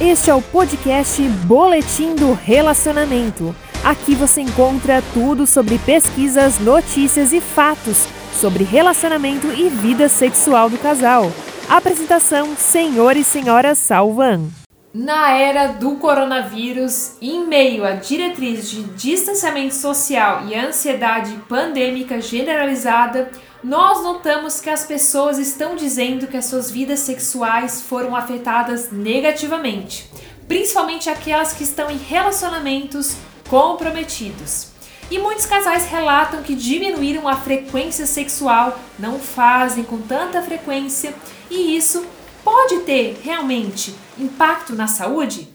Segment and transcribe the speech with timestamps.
[0.00, 3.54] Este é o podcast Boletim do Relacionamento.
[3.82, 10.78] Aqui você encontra tudo sobre pesquisas, notícias e fatos sobre relacionamento e vida sexual do
[10.78, 11.30] casal.
[11.68, 14.63] Apresentação: Senhor e Senhora Salvan.
[14.94, 23.28] Na era do coronavírus, em meio a diretrizes de distanciamento social e ansiedade pandêmica generalizada,
[23.60, 30.08] nós notamos que as pessoas estão dizendo que as suas vidas sexuais foram afetadas negativamente,
[30.46, 33.16] principalmente aquelas que estão em relacionamentos
[33.48, 34.68] comprometidos.
[35.10, 41.12] E muitos casais relatam que diminuíram a frequência sexual, não fazem com tanta frequência,
[41.50, 42.06] e isso
[42.44, 45.48] pode ter realmente impacto na saúde?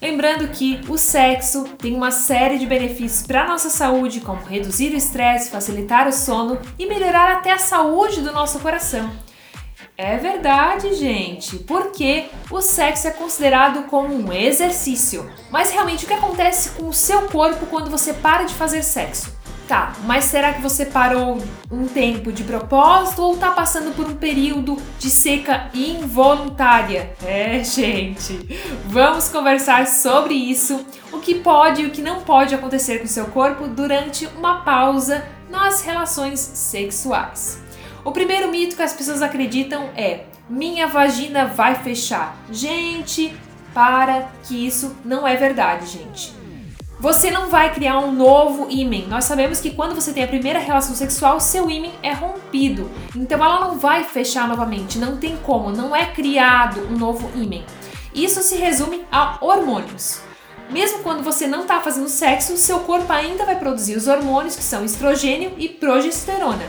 [0.00, 4.92] Lembrando que o sexo tem uma série de benefícios para a nossa saúde, como reduzir
[4.92, 9.10] o estresse, facilitar o sono e melhorar até a saúde do nosso coração.
[9.96, 15.30] É verdade, gente, porque o sexo é considerado como um exercício.
[15.50, 19.32] Mas realmente o que acontece com o seu corpo quando você para de fazer sexo?
[19.66, 24.14] Tá, mas será que você parou um tempo de propósito ou tá passando por um
[24.14, 27.14] período de seca involuntária?
[27.24, 32.98] É, gente, vamos conversar sobre isso, o que pode e o que não pode acontecer
[32.98, 37.62] com seu corpo durante uma pausa nas relações sexuais.
[38.04, 42.36] O primeiro mito que as pessoas acreditam é: minha vagina vai fechar.
[42.52, 43.34] Gente,
[43.72, 46.43] para que isso não é verdade, gente.
[47.00, 49.06] Você não vai criar um novo ímen.
[49.08, 52.90] Nós sabemos que quando você tem a primeira relação sexual, seu ímen é rompido.
[53.14, 57.64] Então ela não vai fechar novamente, não tem como, não é criado um novo ímen.
[58.14, 60.20] Isso se resume a hormônios.
[60.70, 64.62] Mesmo quando você não está fazendo sexo, seu corpo ainda vai produzir os hormônios que
[64.62, 66.64] são estrogênio e progesterona.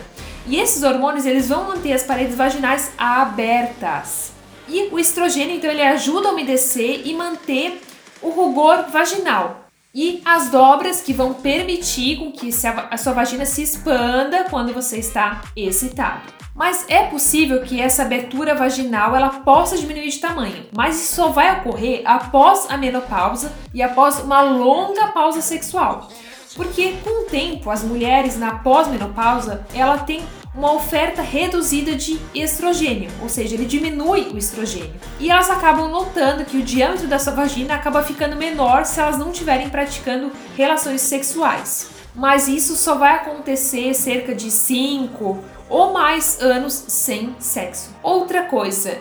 [0.48, 4.32] E esses hormônios eles vão manter as paredes vaginais abertas.
[4.68, 7.80] E o estrogênio então ele ajuda a umedecer e manter
[8.22, 9.65] o rugor vaginal
[9.96, 12.50] e as dobras que vão permitir com que
[12.92, 16.34] a sua vagina se expanda quando você está excitado.
[16.54, 21.30] Mas é possível que essa abertura vaginal ela possa diminuir de tamanho, mas isso só
[21.30, 26.10] vai ocorrer após a menopausa e após uma longa pausa sexual.
[26.56, 30.24] Porque com o tempo, as mulheres na pós-menopausa, ela tem
[30.56, 34.94] uma oferta reduzida de estrogênio, ou seja, ele diminui o estrogênio.
[35.20, 39.18] E elas acabam notando que o diâmetro da sua vagina acaba ficando menor se elas
[39.18, 41.90] não estiverem praticando relações sexuais.
[42.16, 47.90] Mas isso só vai acontecer cerca de 5 ou mais anos sem sexo.
[48.02, 48.98] Outra coisa,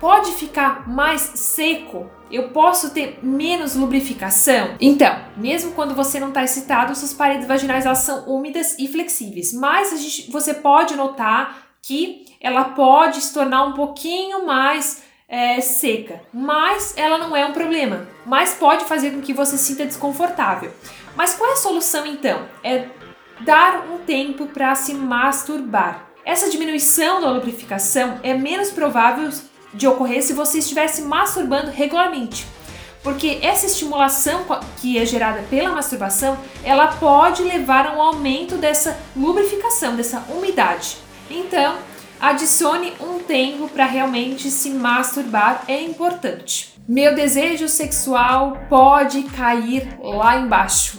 [0.00, 4.76] pode ficar mais seco eu posso ter menos lubrificação?
[4.80, 9.52] Então, mesmo quando você não está excitado, suas paredes vaginais elas são úmidas e flexíveis,
[9.52, 16.20] mas gente, você pode notar que ela pode se tornar um pouquinho mais é, seca,
[16.32, 20.72] mas ela não é um problema, mas pode fazer com que você se sinta desconfortável.
[21.16, 22.46] Mas qual é a solução então?
[22.62, 22.86] É
[23.40, 26.08] dar um tempo para se masturbar.
[26.24, 29.30] Essa diminuição da lubrificação é menos provável
[29.72, 32.46] de ocorrer se você estivesse masturbando regularmente.
[33.02, 34.44] Porque essa estimulação
[34.80, 40.96] que é gerada pela masturbação, ela pode levar a um aumento dessa lubrificação, dessa umidade.
[41.30, 41.76] Então,
[42.20, 46.74] adicione um tempo para realmente se masturbar, é importante.
[46.88, 50.98] Meu desejo sexual pode cair lá embaixo.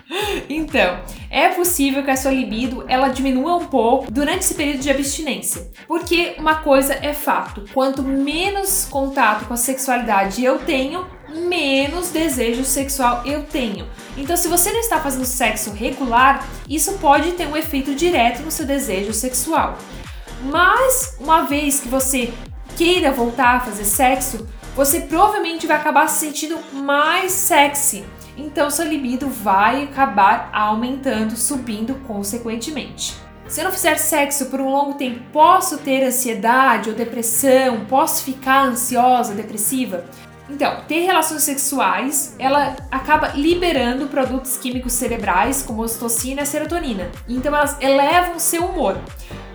[0.48, 1.00] então,
[1.30, 5.70] é possível que a sua libido ela diminua um pouco durante esse período de abstinência.
[5.86, 12.64] Porque uma coisa é fato, quanto menos contato com a sexualidade eu tenho, menos desejo
[12.64, 13.86] sexual eu tenho.
[14.16, 18.50] Então, se você não está fazendo sexo regular, isso pode ter um efeito direto no
[18.50, 19.78] seu desejo sexual.
[20.42, 22.32] Mas, uma vez que você
[22.76, 28.04] queira voltar a fazer sexo, você provavelmente vai acabar se sentindo mais sexy
[28.36, 33.14] então sua libido vai acabar aumentando, subindo consequentemente.
[33.48, 37.84] Se eu não fizer sexo por um longo tempo, posso ter ansiedade ou depressão?
[37.86, 40.04] Posso ficar ansiosa, depressiva?
[40.48, 47.10] Então, ter relações sexuais, ela acaba liberando produtos químicos cerebrais como ocitocina e serotonina.
[47.28, 48.98] Então, elas elevam o seu humor.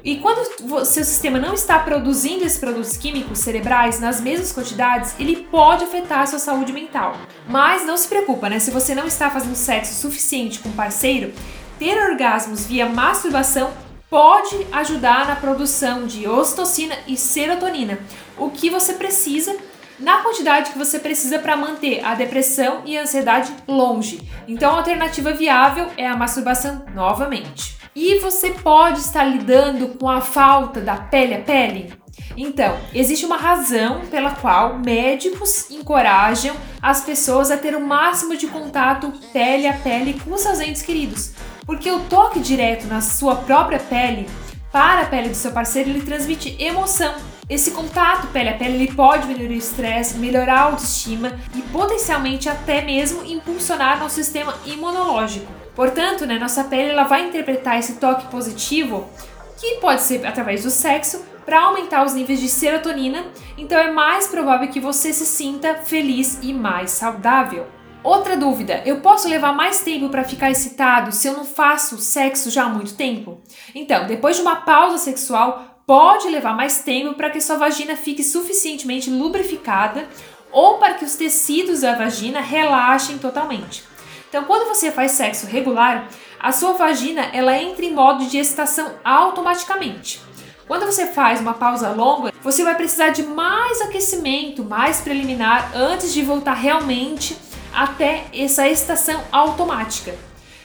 [0.05, 5.47] E quando seu sistema não está produzindo esses produtos químicos cerebrais nas mesmas quantidades, ele
[5.49, 7.17] pode afetar a sua saúde mental.
[7.49, 8.59] Mas não se preocupa, né?
[8.59, 11.33] Se você não está fazendo sexo suficiente com o parceiro,
[11.79, 13.73] ter orgasmos via masturbação
[14.07, 17.97] pode ajudar na produção de ocitocina e serotonina,
[18.37, 19.57] o que você precisa
[19.99, 24.21] na quantidade que você precisa para manter a depressão e a ansiedade longe.
[24.47, 27.74] Então, a alternativa viável é a masturbação novamente.
[27.95, 31.93] E você pode estar lidando com a falta da pele a pele?
[32.35, 38.47] Então, existe uma razão pela qual médicos encorajam as pessoas a ter o máximo de
[38.47, 41.31] contato pele a pele com seus entes queridos,
[41.65, 44.27] porque o toque direto na sua própria pele
[44.73, 47.15] para a pele do seu parceiro ele transmite emoção.
[47.49, 52.49] Esse contato pele a pele ele pode diminuir o estresse, melhorar a autoestima e potencialmente
[52.49, 55.64] até mesmo impulsionar nosso sistema imunológico.
[55.75, 59.09] Portanto, né, nossa pele ela vai interpretar esse toque positivo,
[59.57, 63.23] que pode ser através do sexo, para aumentar os níveis de serotonina,
[63.57, 67.67] então é mais provável que você se sinta feliz e mais saudável.
[68.03, 72.49] Outra dúvida: eu posso levar mais tempo para ficar excitado se eu não faço sexo
[72.49, 73.41] já há muito tempo?
[73.73, 78.23] Então, depois de uma pausa sexual, pode levar mais tempo para que sua vagina fique
[78.23, 80.07] suficientemente lubrificada
[80.51, 83.83] ou para que os tecidos da vagina relaxem totalmente.
[84.29, 86.07] Então, quando você faz sexo regular,
[86.39, 90.21] a sua vagina ela entra em modo de excitação automaticamente.
[90.67, 96.13] Quando você faz uma pausa longa, você vai precisar de mais aquecimento, mais preliminar, antes
[96.13, 97.37] de voltar realmente
[97.73, 100.15] até essa excitação automática.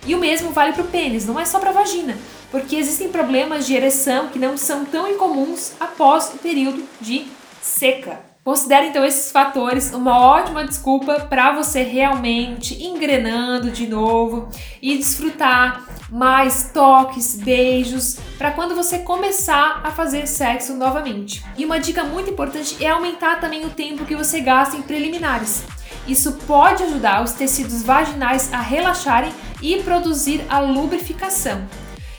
[0.07, 2.17] E o mesmo vale para o pênis, não é só para a vagina,
[2.51, 7.27] porque existem problemas de ereção que não são tão incomuns após o período de
[7.61, 8.30] seca.
[8.43, 14.49] Considere então esses fatores uma ótima desculpa para você realmente engrenando de novo
[14.81, 21.45] e desfrutar mais toques, beijos, para quando você começar a fazer sexo novamente.
[21.57, 25.63] E uma dica muito importante é aumentar também o tempo que você gasta em preliminares.
[26.09, 31.69] Isso pode ajudar os tecidos vaginais a relaxarem e produzir a lubrificação.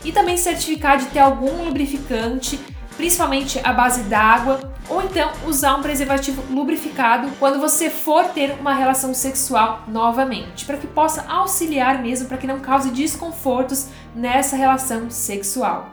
[0.05, 2.59] E também certificar de ter algum lubrificante
[3.01, 8.73] principalmente a base d'água, ou então usar um preservativo lubrificado quando você for ter uma
[8.73, 15.09] relação sexual novamente, para que possa auxiliar mesmo para que não cause desconfortos nessa relação
[15.09, 15.89] sexual.